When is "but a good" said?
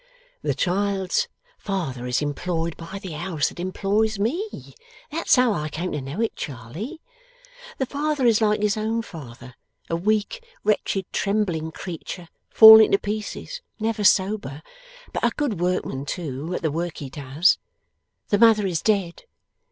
15.13-15.59